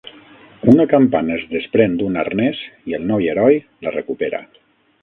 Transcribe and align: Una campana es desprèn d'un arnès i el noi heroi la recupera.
Una 0.71 0.85
campana 0.93 1.35
es 1.35 1.45
desprèn 1.51 1.99
d'un 2.01 2.17
arnès 2.25 2.65
i 2.93 2.99
el 3.01 3.07
noi 3.13 3.33
heroi 3.35 3.65
la 3.89 3.97
recupera. 3.99 4.43